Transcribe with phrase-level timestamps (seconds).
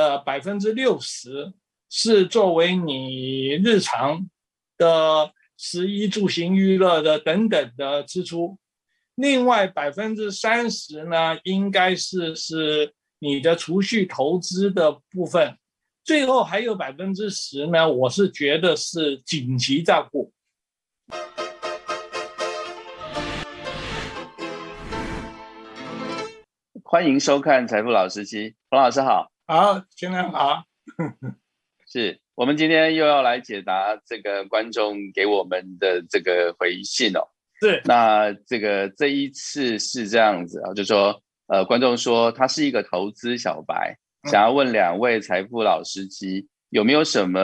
[0.00, 1.52] 呃百分之六十
[1.90, 4.26] 是作为你日常
[4.78, 8.58] 的食衣住行娱乐的等等的支出，
[9.16, 15.58] 另外百分之三十呢，应该是是你的储蓄投资的部分，
[16.02, 20.32] 最后还有百分之十呢，我是觉得是紧急账户。
[26.82, 30.62] 欢迎收看《财富老司机》，彭老师好，好，先生好，
[31.90, 37.26] 是我们今天又要来解答这个观众给我们的这个回信哦。
[37.60, 43.98] 是，那这个这一次是这样子啊，就说呃，观众说他是一个投资小白，
[44.30, 47.40] 想要问两位财富老司机有没有什么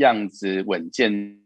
[0.00, 1.40] 样子稳健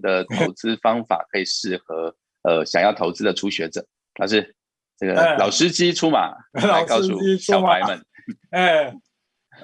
[0.00, 3.86] 的投资方法可以适合呃想要投资的初学者？
[4.18, 4.54] 老师。
[4.98, 8.02] 这个老司机出马来告诉小白们，
[8.48, 8.94] 哎，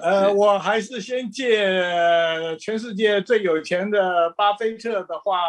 [0.01, 1.65] 呃，我还是先借
[2.59, 5.39] 全世界最有钱的巴菲特的话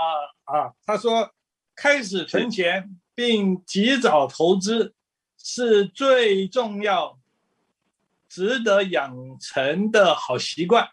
[0.45, 1.31] 啊，他说，
[1.75, 4.95] 开始存钱并及早投资
[5.39, 7.19] 是最重要、
[8.29, 10.89] 值得养成的好习惯。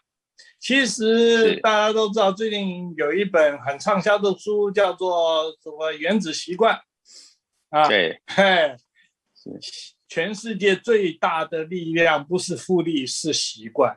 [0.58, 6.74] 其实大家都知道，最近有一本很畅销的书，叫做什么《原子习惯》。
[7.70, 8.76] 啊，对，嘿，
[10.12, 13.96] 全世界最大的力量不是复利，是习惯。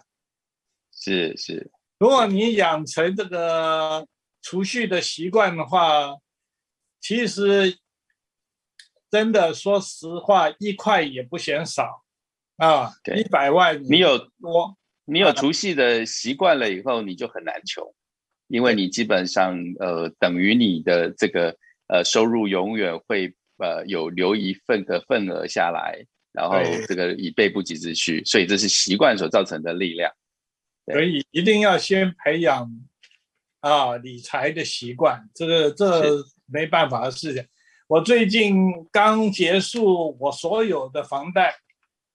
[0.93, 4.07] 是是，如果你养成这个
[4.41, 6.15] 储蓄的习惯的话，
[7.01, 7.77] 其实
[9.11, 12.05] 真的说实话，一块也不嫌少
[12.55, 12.93] 啊。
[13.13, 17.93] 一百万，你有多，你有储蓄的习惯了以后，你就很难穷，
[18.47, 23.35] 因为你基本上呃，等于你的这个呃收入永远会。
[23.57, 30.11] 呃，有留一份的份额下来，然后这个以备不急之需，所以这是习惯所造成的力量。
[30.91, 32.69] 所以一定要先培养
[33.61, 36.03] 啊理财的习惯，这个这
[36.45, 37.45] 没办法的事情。
[37.87, 38.57] 我最近
[38.91, 41.55] 刚结束我所有的房贷，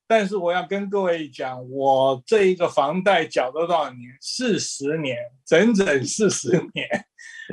[0.06, 4.16] 但是我要跟各位讲，我这一个房贷缴了多少年？
[4.20, 5.16] 四十年，
[5.46, 6.86] 整整四十年。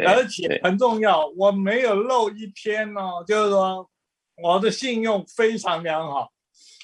[0.06, 3.90] 而且很重要，我没有漏一天哦，就是说
[4.44, 6.32] 我的信用非常良好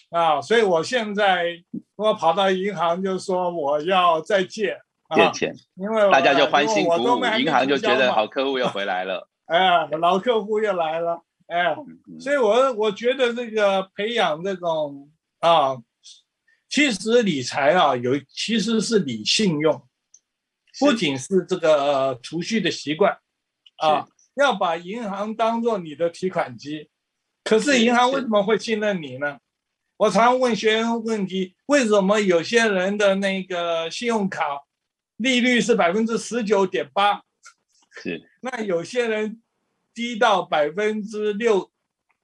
[0.10, 1.62] 啊，所以我现在
[1.96, 4.78] 我跑到银行就说我要再借
[5.16, 11.76] 借钱，因为大家就欢欣鼓舞，银行就觉得好客户又回来了， 哎，老客户又来了，哎，
[12.20, 15.10] 所以我我觉得这个培养这种
[15.40, 15.76] 啊，
[16.70, 19.82] 其实理财啊有其实是理信用。
[20.80, 23.18] 不仅是这个储蓄的习惯，
[23.78, 26.90] 啊，要把银行当做你的提款机。
[27.44, 29.38] 可是银行为什么会信任你呢？
[29.98, 34.44] 我常问学员问题：为什么有些人的那个信用卡
[35.18, 37.22] 利率是百分之十九点八？
[37.92, 38.30] 是。
[38.42, 39.42] 那有些人
[39.94, 41.72] 低到百分之六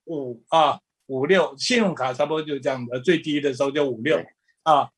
[0.05, 4.19] 五啊，五六，信用卡差不多就这样的，最低的时候就五六
[4.63, 4.89] 啊。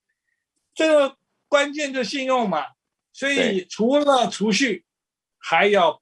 [0.73, 1.17] 这个
[1.49, 2.63] 关键就信用嘛。
[3.13, 4.85] 所以除了储蓄，
[5.37, 6.01] 还要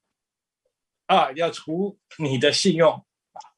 [1.07, 3.03] 啊，要除你的信用。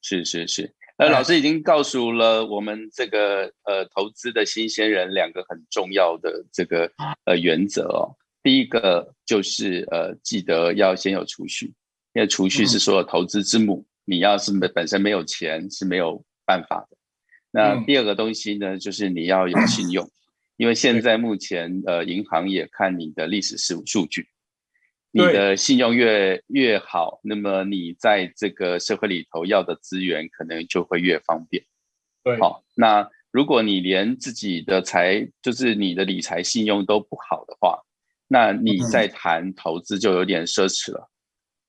[0.02, 6.92] 是是是，那老师已经告诉了我们这个呃投资的新鲜人两个很重要的这个
[7.26, 8.16] 呃原则哦。
[8.44, 11.68] 第一个就是呃记得要先有储蓄，
[12.14, 13.86] 因为储蓄是所有投资之母。
[14.06, 16.98] 你要是本身没有钱是没有办法的。
[17.52, 20.10] 那第二个东西呢，就是你要有信用。
[20.62, 24.28] 因为现在目前，呃，银行也看你的历史数数据，
[25.10, 31.64] 你的信用越越好，那么你在这个社会里头要的资源可能就会越方便。
[32.24, 37.82] 对，好，那如果你连自己的财，就是你的理财信用都不好的话，
[38.28, 41.10] 那你在谈投资就有点奢侈了。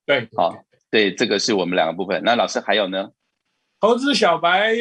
[0.05, 0.53] 对，好，
[0.91, 2.21] 对，这个是我们两个部分。
[2.23, 3.09] 那老师还有呢？
[3.79, 4.75] 投资小白。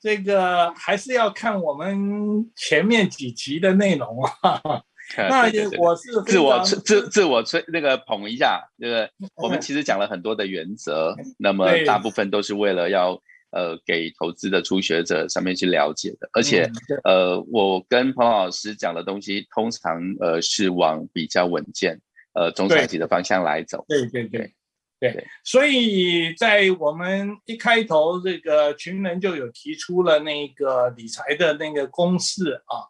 [0.00, 4.82] 这个还是要看我们前面几集的内容啊。
[5.16, 5.44] 那
[5.78, 13.18] 我是自我自自我吹那个捧一下，这个 我们其实讲了很多的原则，那么大部分都是为了要
[13.50, 16.70] 呃给投资的初学者上面去了解的，而且
[17.04, 21.98] 呃我跟彭老师讲的东西，通常呃是往比较稳健
[22.34, 23.82] 呃中长期的方向来走。
[23.88, 24.24] 对对。
[24.28, 24.52] 对。
[25.00, 32.82] 对，所以在我们一开头，这个群人就有提出了那个理财的那个公式啊，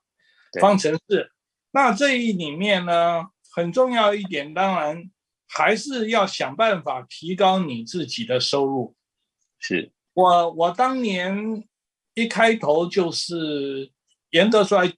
[0.59, 1.31] 方程式。
[1.71, 5.11] 那这一里面呢，很重要一点，当然
[5.47, 8.97] 还是要想办法提高你自己的收入。
[9.59, 11.63] 是我我当年
[12.15, 13.93] 一开头就是
[14.31, 14.93] 严格说来，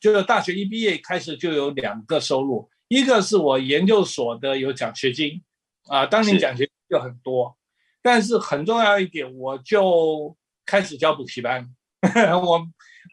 [0.00, 5.42] 就是大学一毕业开始就有两个收入，一个是我研究所的有奖学金，
[5.88, 7.56] 啊，当年奖学金就很多，
[8.02, 11.68] 但是很重要一点，我就开始教补习班，
[12.42, 12.66] 我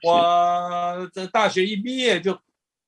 [0.03, 2.39] 我这大学一毕业就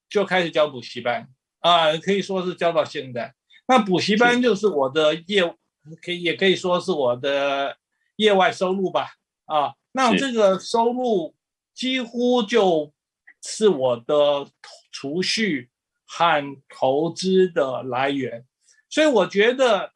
[0.10, 1.28] 就开始教补习班，
[1.60, 3.34] 啊，可以说是教到现在。
[3.68, 5.56] 那补习班就是我的业务，
[6.02, 7.78] 可以也可以说是我的
[8.18, 9.12] 业外收入吧，
[9.46, 11.36] 啊，那这个收入
[11.74, 12.94] 几乎就
[13.42, 14.48] 是我的
[14.92, 15.70] 储蓄
[16.06, 18.46] 和投资的来源，
[18.95, 19.92] 所以我觉得，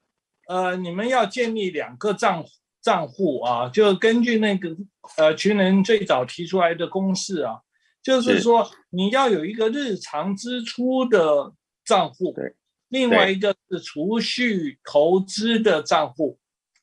[0.49, 2.43] 呃，你们要建立两个账
[2.81, 4.75] 账户啊，就根据那个
[5.15, 7.61] 呃群人最早提出来的公式啊，
[8.03, 11.53] 就是说你要有一个日常支出的
[11.85, 12.33] 账户。
[12.33, 12.53] 对。
[12.89, 16.37] 另外一个是储蓄投资的账户，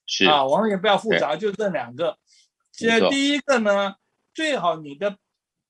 [0.07, 2.17] 是啊，我们也不要复杂，就这两个。
[2.73, 3.97] 现在第一个呢，
[4.33, 5.19] 最好你的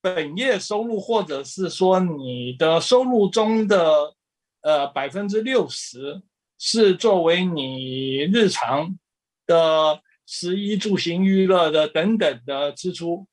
[0.01, 4.15] 本业收入，或者是说你的收入中的
[4.61, 6.21] 呃百分之六十，
[6.59, 8.99] 是作为你日常
[9.47, 13.27] 的食衣住行娱乐的等等的支出。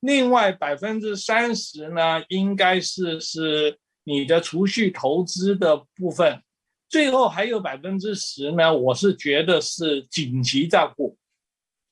[0.00, 3.78] 另外百分之三十呢，应该是是。
[4.04, 6.42] 你的储蓄投资的部分，
[6.88, 11.16] 最后还有百分之十呢，我是觉得是紧急账户，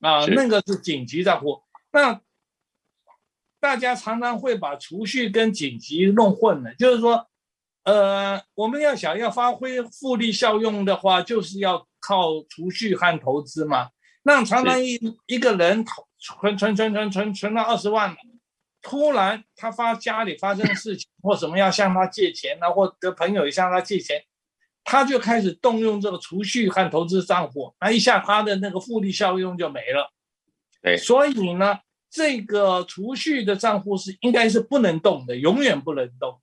[0.01, 1.63] 啊，那个是紧急账户。
[1.93, 2.21] 那
[3.61, 7.30] 大家常常会把储蓄跟紧急弄混了，就是说，
[7.91, 13.89] 呃，我们要想要发挥复利效用的话，就是要靠储蓄和投资嘛。
[14.23, 14.97] 那常常一
[15.27, 15.85] 一个人
[16.21, 18.17] 存存存存存存了二十万。
[18.81, 22.71] 突然，他发家里发生事情，或什么要向他借钱呢？
[22.71, 24.23] 或者朋友向他借钱，
[24.85, 30.13] 他就开始动用这个储蓄和投资账户，那一下他的那个复利效用就没了。
[30.81, 36.41] 对，所以呢，这个储蓄的账户是应该是不能动的，永远不能动。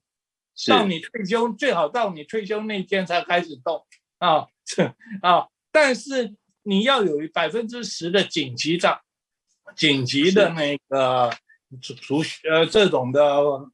[0.67, 3.85] 到你退休，最好到你退休那天才开始动
[4.17, 4.47] 啊！
[4.65, 4.85] 这
[5.21, 8.99] 啊，但是你要有百分之十的紧急账，
[9.75, 11.31] 紧急的那个。
[11.81, 13.21] 储储蓄呃这种的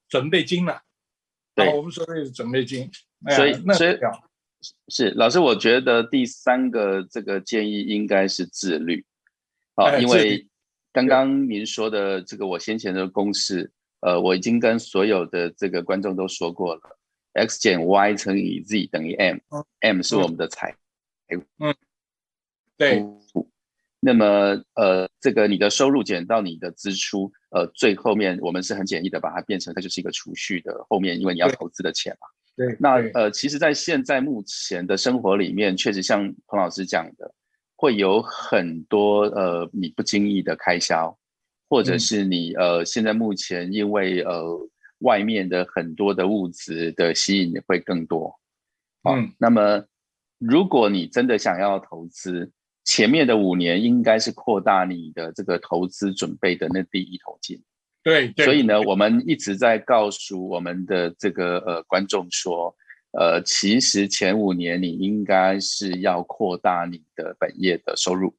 [0.10, 0.74] 准备金呢？
[1.54, 2.90] 对，我们说的是准备金。
[3.36, 3.96] 所以所以
[4.88, 9.06] 是老师，我觉得第三个这个建议应该是自律
[9.76, 10.48] 啊，因为
[10.92, 13.72] 刚刚您说的这个我先前的公式，
[14.06, 16.82] 呃，我已经跟所有的这个观众都说过了
[17.34, 20.76] ，x 减 y 乘以 z 等于 m，m 是我们的财，
[21.60, 21.74] 嗯，
[22.78, 23.04] 对。
[24.06, 32.28] 那么，呃，这个你的收入减到你的支出，呃，最后面我们是很简易的把它变成它就是一个储蓄的后面，因为你要投资的钱嘛。
[32.58, 32.76] 对。
[32.82, 37.34] 那呃，其实，在现在目前的生活里面，确实像彭老师讲的，
[37.78, 41.18] 会有很多呃你不经意的开销，
[41.74, 48.40] 或者是你呃现在目前因为呃外面的很多的物质的吸引会更多。
[49.10, 49.34] 嗯。
[49.40, 49.84] 那么，
[50.38, 52.52] 如果你真的想要投资，
[52.86, 57.60] 前面的五年应该是扩大你的这个投资准备的那第一桶金，
[58.04, 62.76] 对，所以呢，我们一直在告诉我们的这个呃观众说，
[63.18, 68.36] 呃，其实前五年你应该是要扩大你的本业的收入，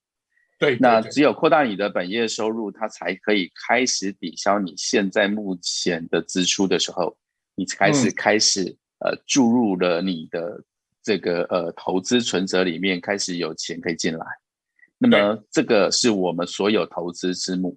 [0.64, 7.16] 对，那只有扩大你的本业收入，它才可以开始抵消你现在目前的支出的时候，
[7.54, 10.64] 你开始开始呃注入了你的。
[11.06, 14.24] 这个呃投资存折里面开始有钱可以进来，
[14.96, 17.76] 那么这个是我们所有投资之母。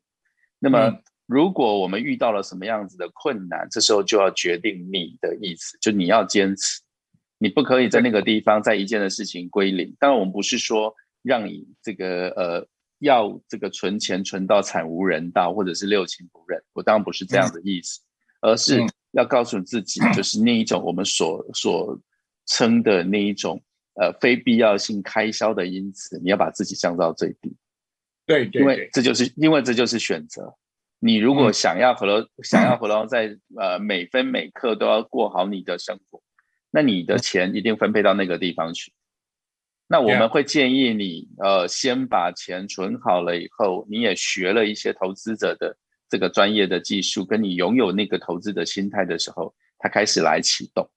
[0.59, 6.79] 那么如果我们遇到了什么样子的困难，这时候就要决定你的意思，就你要坚持，
[7.37, 9.93] 你不可以在那个地方在一件的事情归零。
[9.99, 12.65] 当然，我们不是说让你这个呃
[12.99, 18.01] 要这个存钱存到惨无人道，或者是六亲不认，我当然不是这样的意思，
[18.41, 21.99] 而是要告诉自己，就是那一种我们所所。
[22.49, 23.61] 称的那一种
[23.95, 27.53] 呃非必要性开销的因子，你要把自己降到最低。
[28.25, 30.55] 对对，因为这就是因为这就是选择。
[30.99, 36.23] 你如果想要和想要 和在呃每分每刻都要过好你的生活，
[36.71, 38.93] 那你的钱一定分配到那个地方去。
[39.87, 45.77] 那我们会建议你呃先把钱存好了以后，你也学了一些投资者的
[46.09, 50.89] 这个专业的技术，跟你拥有那个投资的心态的时候，它开始来启动。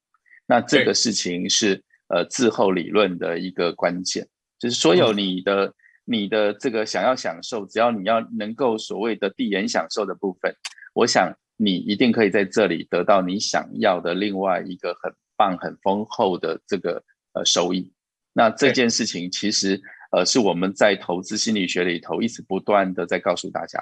[0.45, 4.27] 那这个事情是呃滞后理论的一个关键，
[4.59, 5.73] 就是所有你的
[6.05, 10.53] 你的这个想要享受，只要你要能够所谓的递延享受的部分，
[10.95, 17.05] 我想你一定可以在这里得到你想要的另外一个很棒很丰厚的这个
[17.35, 17.93] 呃收益。
[18.33, 19.81] 那这件事情其实
[20.13, 23.79] 呃是我们在投资心理学里头一直不断的在告诉大家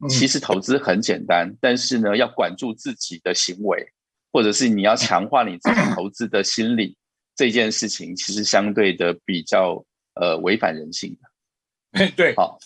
[0.00, 3.86] 的，其实投资很简单，但是呢，要管住自己的行为，
[4.32, 6.96] 或者是你要强化你自己投资的心理，
[7.34, 12.08] 这件事情其实相对的比较呃违反人性的。
[12.16, 12.58] 对，好，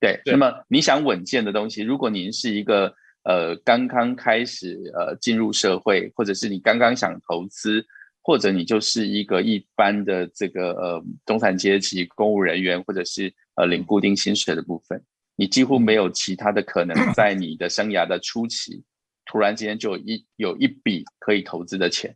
[0.00, 0.20] 对。
[0.24, 7.84] 那么你想稳健的东西，如果您是一个呃刚刚开始呃进入社会，或者是你刚刚想投资，
[8.22, 15.02] 或者你就是一个一般的这个呃中产阶级公务人员，或者是呃领固定薪水的部分。
[15.36, 18.84] 你几乎没有其他的可能，在你的生涯的初期，
[19.24, 22.14] 突然之间就一有一笔可以投资的钱。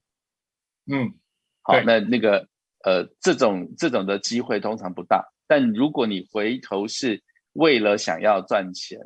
[0.92, 1.14] 嗯，
[1.62, 2.46] 好，那那个
[2.84, 5.24] 呃，这种这种的机会通常不大。
[5.46, 7.22] 但如果你回头是
[7.54, 8.98] 为了想要赚钱，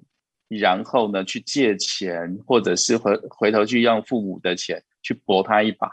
[0.49, 5.89] 然后呢去借钱，或者是回回头去用父母的钱去搏他一把，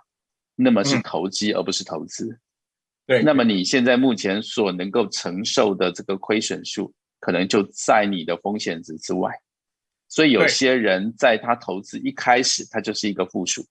[0.56, 2.40] 那么是投机而不是投资。
[3.06, 6.94] 对，那么你现在目前所能够承受的这个亏损数。
[7.22, 9.32] 可能就在你的风险值之外，
[10.08, 13.66] 所以有些人在他投资一开始，他就是一个负数，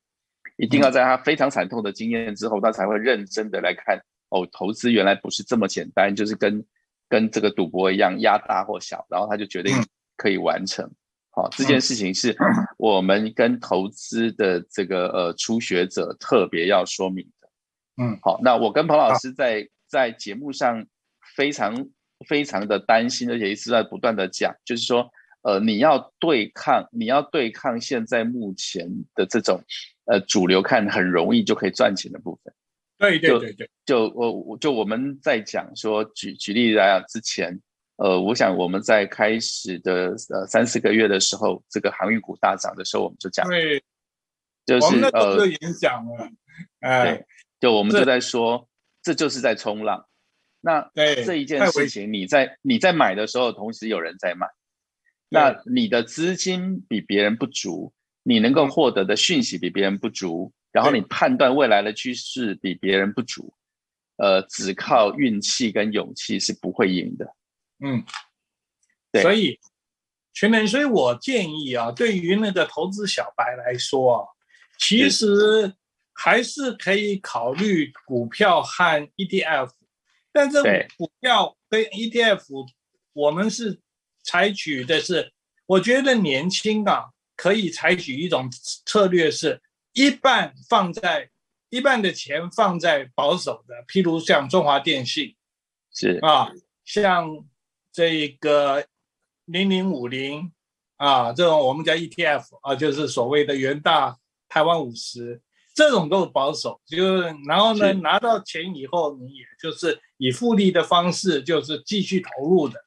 [0.57, 3.97] 一定要在他非常惨痛的经验之后，他才会认真的来看
[4.31, 6.65] 哦，投资原来不是这么简单，就是跟
[7.09, 9.73] 跟这个赌博一样，压大或小，然后他就决定
[10.17, 10.91] 可以完成。
[11.35, 12.37] 好，这件事情是
[12.79, 17.49] 我们跟投资的这个呃初学者特别要说明的。
[18.03, 20.87] 嗯，好，那我跟彭老师在在节目上
[21.37, 21.89] 非常。
[22.29, 25.11] 非常的担心，而且一直在不断的讲，就是说，
[25.43, 29.61] 呃，你要对抗，你要对抗现在目前的这种，
[30.07, 32.55] 呃，主流看很容易就可以赚钱的部分。
[32.97, 37.61] 对对对对，就我我就我们在讲说，举举例来讲，之前，
[37.97, 43.81] 呃，我想我们在开始的呃三四个月的时候，这个航运股大涨的时候，我们就讲，对，
[44.67, 46.29] 就是呃，影响了，
[46.81, 47.25] 哎，
[47.61, 48.69] 就我们就在说，
[49.01, 50.05] 这就是在冲浪。
[50.61, 50.91] 那
[51.25, 54.49] 这一件事情，你在你在买的时候，同时有人在买，
[55.29, 63.55] 那你的资金比别人不足，你能够获得的讯息比别人不足，然后你判断未来的趋势比别人不足，
[64.17, 67.33] 呃，只靠运气跟勇气是不会赢的。
[67.85, 68.05] 嗯，
[69.13, 69.23] 对。
[69.23, 69.61] 所以，
[70.33, 74.27] 群人，所以我建议啊，对于那个投资小白来说啊，
[74.79, 75.73] 其实
[76.13, 79.71] 还是可以考虑股票和 ETF。
[80.33, 80.63] 但这
[80.97, 82.67] 股票跟 ETF，
[83.13, 83.81] 我们是
[84.25, 85.33] 采取的是，
[85.67, 88.51] 我觉得年轻啊可以采取一种
[88.85, 89.63] 策略，是
[89.93, 91.31] 一半放在
[91.69, 95.37] 一半的钱放在保守的，譬如像中华电信，
[95.93, 96.19] 是。
[96.23, 96.51] 啊，
[96.85, 97.29] 像
[97.95, 98.85] 这一个
[99.45, 100.53] 零零五零
[100.97, 105.41] 啊，这种我们叫 ETF 啊，就是所谓的元大台湾五十。
[105.77, 112.79] 这种都是保守，就是然后呢，拿到钱以后，你也就是以复利的方式，就是继续投入的。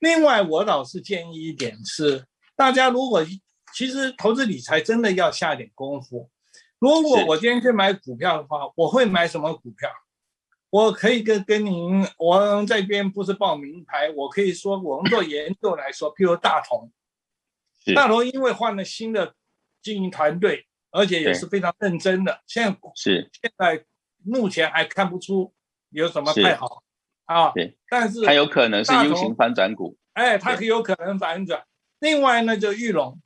[0.00, 2.24] 另外，我老是建议一点是，
[2.56, 3.22] 大家如果
[3.74, 6.30] 其实投资理财真的要下点功夫。
[6.78, 9.90] 如果我今天去买股票的话，我会买什么股票？
[10.74, 16.90] 我可以跟跟您，我这边不是报名牌，我可以说我们做研究来说， 譬如大同，
[17.94, 19.34] 大同因为换了新的
[19.80, 20.66] 经营团队。
[20.96, 23.28] 而且也是非常认真的，现在是。
[23.42, 23.84] 现在
[24.24, 25.52] 目前还看不出
[25.90, 26.84] 有什么太好。
[27.24, 27.50] 啊。
[27.50, 29.98] 对，但是它有可能是 U 型反转股。
[30.12, 31.64] 哎，它有可能反转。
[31.98, 33.20] 另外呢，就玉龙，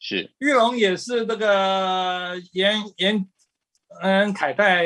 [0.00, 0.32] 是。
[0.38, 3.28] 玉龙也是这个严严
[4.02, 4.82] 嗯凯泰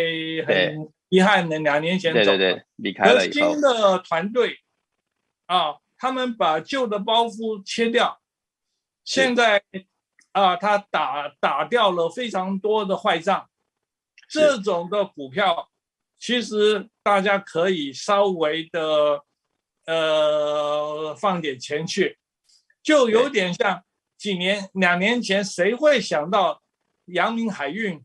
[0.47, 4.59] 很遗憾的两年前走了，离开了新的团队
[5.47, 8.21] 啊，他们把旧的包袱切掉，
[9.05, 9.63] 现在。
[10.33, 13.49] 啊，他打打掉了非常多的坏账，
[14.29, 15.69] 这种的股票，
[16.17, 19.25] 其实大家可以稍微的，
[19.87, 22.19] 呃，放点钱去，
[22.83, 23.83] 就有点像
[24.17, 26.63] 几年两年前，谁会想到
[27.07, 28.05] 阳明海运？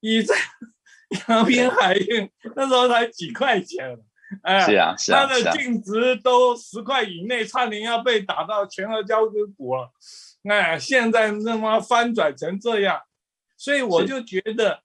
[0.00, 0.34] 一在
[1.28, 3.98] 阳明海运 那时候才几块钱，
[4.42, 9.90] 哎，是啊，是啊，它的净值都十块以内，差点要被打到全额交割股了。
[10.44, 13.00] 哎，现在他妈翻转成这样，
[13.56, 14.82] 所以我就觉得，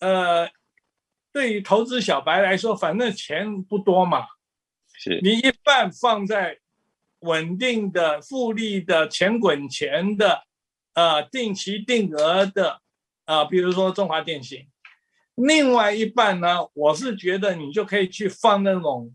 [0.00, 0.48] 呃，
[1.32, 4.26] 对于投资小白来说，反正钱不多嘛，
[4.92, 5.20] 是。
[5.22, 6.58] 你一半放在
[7.20, 10.44] 稳定的、复利的、钱滚钱的，
[10.94, 12.80] 呃，定期定额的，
[13.24, 14.66] 啊，比如说中华电信，
[15.34, 19.12] 另外一半呢，我是觉得你就可以去放那种，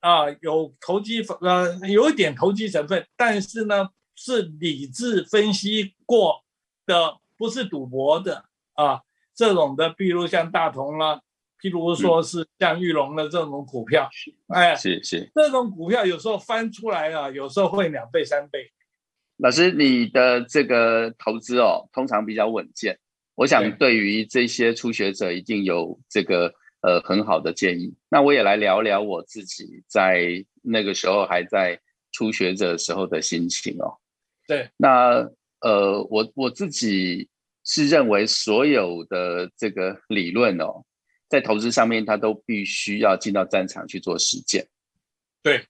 [0.00, 3.88] 啊，有投机呃，有一点投机成分，但是呢。
[4.14, 6.44] 是理智分析过
[6.86, 9.00] 的，不是赌博的啊。
[9.34, 11.20] 这种的，比如像大同啦，
[11.58, 14.08] 譬如说是像玉龙的这种股票，
[14.48, 18.70] 哎，是是，这种股票有时候翻出来啊，有时候会两倍三倍，
[19.38, 23.00] 老师，你的这个投资哦，通常比较稳健。
[23.34, 27.94] 我想对于这些初学者，一定有这个呃很好的建议。
[28.08, 31.80] 那我也来聊聊我自己在那个时候还在
[32.12, 33.96] 初学者时候的心情哦。
[34.46, 35.28] 对，那
[35.60, 37.28] 呃，我我自己
[37.64, 40.84] 是认为所有的这个理论哦，
[41.28, 44.66] 在投资上面，它都必须要进到战场去做实践。
[45.42, 45.64] 对。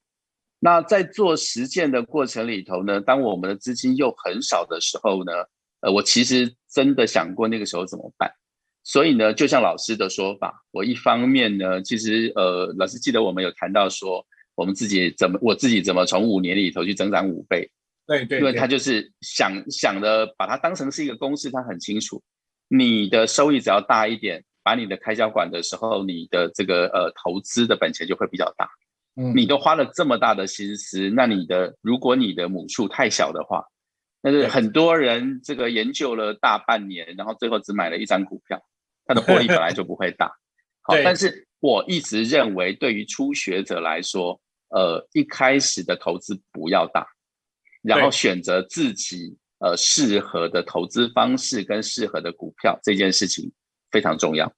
[0.64, 5.32] 那在做实践的过程里头呢，当我们的资金又很少的时候呢，
[5.82, 8.30] 呃，我其实真的想过那个时候怎么办。
[8.84, 17.70] 所以呢，就像老师的说法，我一方面呢，其实呃，老师记得我们有谈到说，我们自己怎么，我自己怎么从五年里头去增长五倍。
[18.06, 22.20] 对对，因为他就是想想的，把它当成是一个公式，他很清楚，
[22.66, 28.68] 你的收益只要大一点，把你的开销管的时候，你的这个呃投资的本钱就会比较大。
[29.14, 33.62] 你都花了这么大的心思，那你的如果你的母数太小的话，
[34.22, 38.62] 那是很多人这个研究了大半年，然后最后只买了一张股票，
[39.04, 40.32] 它的获利本来就不会大。
[40.80, 47.06] 好， 但是我一直认为，对于初学者来说，呃，一开始的投资不要大，
[47.82, 53.52] 然后选择自己呃适合的投资方式跟适合的股票，这件事情
[53.90, 54.52] 非常重要。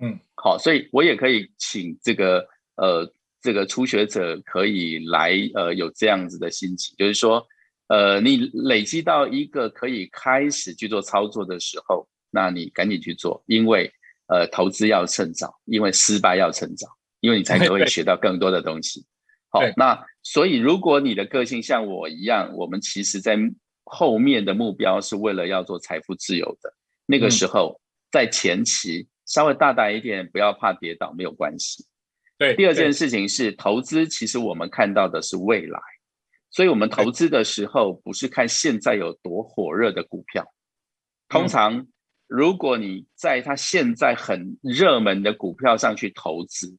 [0.00, 2.46] 嗯，好，所以我也可以请这个
[2.76, 3.12] 呃。
[3.42, 7.46] 这个初学者可以来，呃，有这样子的心情，就是说，
[7.88, 13.92] 呃，你累积到一个可以开始去做操作的时候，那你赶紧去做，因为，
[14.26, 16.88] 呃，投资要趁早，因为失败要趁早，
[17.20, 19.06] 因为你才可以学到更多的东西。
[19.48, 23.38] 好，那所以如果你的个性像我一样，我们其实在
[23.84, 26.74] 后面的目标是为了要做财富自由的，
[27.06, 31.86] 那个时候在前期稍微大胆一点，不要怕跌倒，没有关系。
[32.36, 35.80] 对，第二件事情是投资，其实我们看到的是未来，
[36.56, 40.42] 所以我们投资的时候不是看现在有多火热的股票。
[41.28, 41.86] 通常，
[42.28, 46.74] 如果你在它现在很热门的股票上去投资，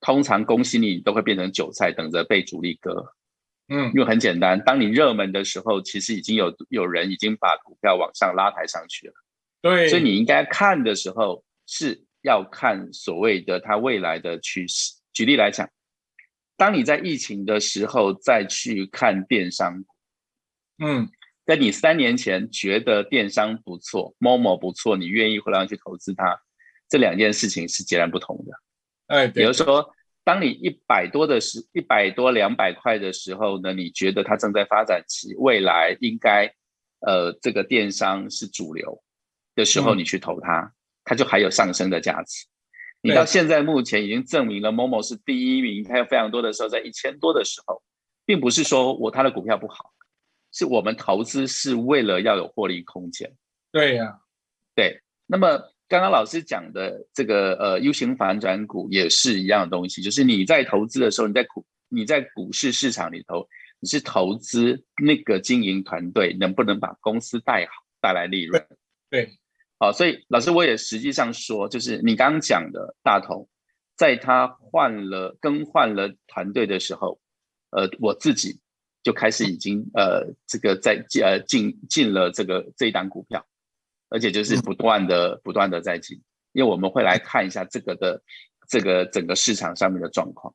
[0.00, 3.06] 通常恭喜你都会变成韭菜，等着被主力割。
[3.68, 9.14] 嗯，因为很简单，当你热门的时候，其实已经有有人已经把股票往上拉抬上去了。
[9.62, 14.92] 对，所以你应该看的时候是要看所谓的它未来的趋势。
[15.12, 15.70] 举例来讲，
[16.60, 19.82] 当你在疫情的时候再去看电商，
[20.78, 21.08] 嗯，
[21.46, 26.38] 跟你三年前觉得电商不错，某某不错，你愿意回来去投资它，
[26.86, 28.52] 这两件事情是截然不同的。
[29.06, 29.90] 哎，比如说，
[30.22, 36.54] 当你一百多的时，一百多两百块的时候呢，你觉得它正在发展期，未来应该，
[36.98, 39.02] 呃，这个电商是主流
[39.54, 42.44] 的时候，你去投它，它就还有上升的价值。
[43.02, 47.82] 你到现在目前已经证明了某某是第一名，还有非常多的时候在一千多的时候，
[48.26, 49.90] 并不是说我他的股票不好，
[50.52, 53.32] 是我们投资是为了要有获利空间。
[53.72, 54.20] 对呀，
[54.74, 55.00] 对。
[55.26, 55.58] 那么
[55.88, 63.48] 刚刚老师讲的这个呃 U 型反转股也是一样的东西，就是你在投资的时候，你在股你在股市市场里头，
[63.80, 68.62] 你是投资那个经营团队能不能把公司带好，带来利润。
[69.08, 69.39] 对。
[69.82, 73.48] 好，所以老师我也实际上说，就是你刚刚讲的大头，
[73.96, 77.18] 在他换了更换了团队的时候，
[77.70, 78.60] 呃，我自己
[79.02, 83.42] 就开始已经呃这个在呃进进了这个这一档股票，
[84.10, 86.20] 而且就是不断的不断的在进，
[86.52, 88.22] 因为我们会来看一下这个的
[88.68, 90.54] 这个整个市场上面的状况。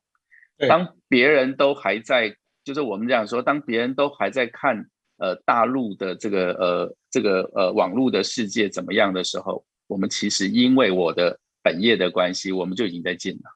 [0.70, 4.88] 当别人都还在，就是我们讲说，当别人都还在看。
[5.17, 13.49] 呃，大陆的这个呃，这个呃，网络的世界怎么样的时候，我们其实因为我的本业的关系，我们就已经在进了。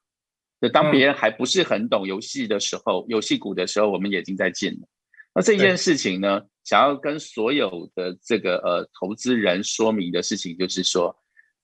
[0.62, 4.88] 就当别人还不是很懂游戏的时候，游戏股的时候，我们已经在进了。
[5.36, 11.14] 那这件事情呢，想要跟所有的这个呃投资人说明的事情，就是说，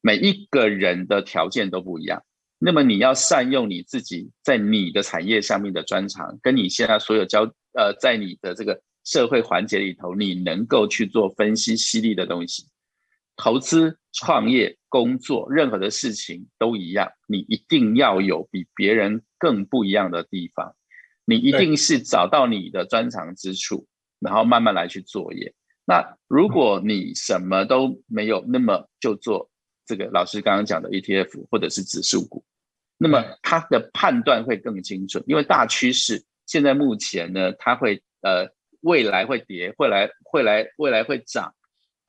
[0.01, 2.21] 每一个人的条件都不一样。
[2.57, 8.81] 那么你要善用你自己在你的产业上面的专长，跟你现在所有交呃，在你的这个。
[9.05, 12.65] 社会环节里头，你能够去做分析犀利的东西，
[13.37, 20.75] 投资、创业、工作，任何的事情都一样，你一定要有比别人更不一样的地方，
[21.23, 23.85] 你一定是找到你的专长之处，
[24.19, 25.53] 然后慢慢来去作业。
[25.85, 29.51] 那如果你什么都没有，那么就做
[29.85, 32.43] 这个老师刚刚讲的 ETF 或者是指数股，
[32.97, 38.54] 那么它的判断会更精准，因为大趋势现在目前呢，它会呃。
[38.85, 41.53] 未来会跌，会来会来，未来会涨，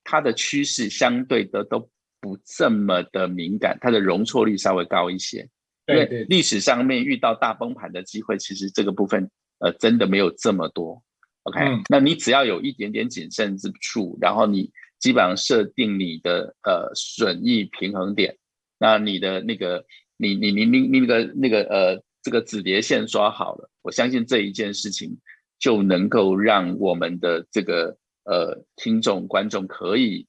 [0.05, 1.89] 它的趋势相对的都
[2.21, 5.49] 不这么的敏感，它的容错率稍微高一些。
[5.89, 11.03] 因为历史上面遇到大崩盘的机会，其实这个部分呃真的没有这么多。
[11.45, 18.37] OK，那你只要有一点点谨慎之处，然后你基本上设定你的呃损益平衡点，
[18.79, 19.83] 那你的那个
[20.19, 25.17] 你你你你你那个那个呃这个止跌线抓好了，我相信这一件事情
[25.59, 30.27] 就能够让我们的这个呃听众观众可以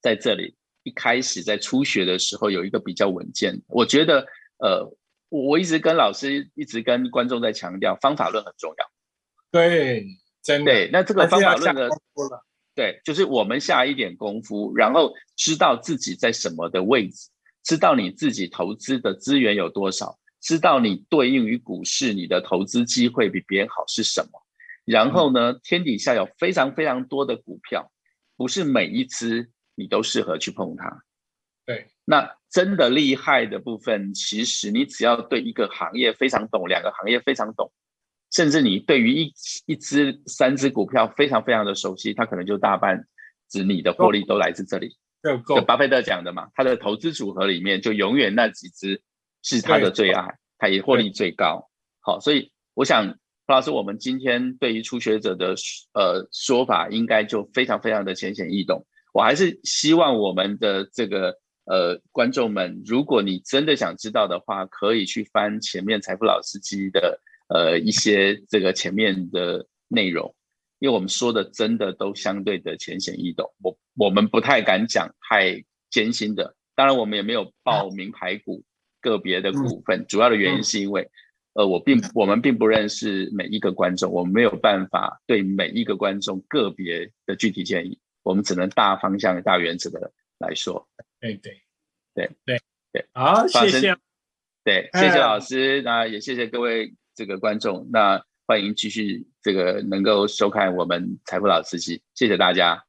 [0.00, 3.60] 在这里一开始在初学的时候有一个比较稳健。
[3.68, 4.26] 我觉得
[4.58, 4.84] 呃
[5.28, 8.90] 我我一直跟老师一直跟观众在强调方法论很重要，
[9.50, 10.06] 对。
[10.44, 11.88] 真对，那这个方法论的，
[12.74, 17.28] 对，就是我们下一点功夫，然后知道自己在什么的位置，
[17.62, 24.42] 知道你自己投资的资源有多少，知道你对应于股市你的投资机会比别人好是什么，
[24.84, 27.90] 然后呢，天底下有非常非常多的股票，
[28.36, 31.04] 不是每一只你都适合去碰它。
[31.64, 37.72] 对，那真的厉害的部分，其实你只要对一个行业非常懂，两个行业非常懂。
[38.32, 39.32] 甚至你对于一
[39.66, 43.06] 一只、三只股票非常非常的熟悉，它可能就大半
[43.48, 44.96] 指你的获利都来自这里。
[45.46, 49.00] 就巴菲特讲的嘛，他的投资组合里面就永远那几只
[49.42, 51.68] 是他的最爱，他也获利最高。
[52.00, 53.06] 好，所以我想，
[53.46, 55.54] 胡老师，我们今天对于初学者的
[55.94, 58.86] 呃说法，应该就非常非常的浅显易懂。
[59.12, 67.20] 我还是希望我们的这个呃观众们，如果你真的想知道的话，可以去翻前面财富老司机的。
[67.48, 70.34] 呃，一些这个前面的内容，
[70.78, 76.56] 因为我们说的真的都相对的浅显易懂，我我们不太敢讲太艰辛的。
[76.74, 78.64] 当然，我们也没有报名牌股
[79.02, 81.10] 个别的股份，主要的原因是因为，
[81.52, 90.88] 呃，我并我们并不认识每一个观众，我们没有办法对每一个观众个别的具体建议，我们只能大方向、大原则的来说。
[91.20, 91.60] 对对
[92.14, 92.58] 对对
[92.90, 93.94] 对，好，谢谢，
[94.64, 96.94] 对，谢谢老师，那也谢谢各位。
[97.14, 102.82] 这个观众，那欢迎继续这个能够收看我们财富老司机，谢谢大家。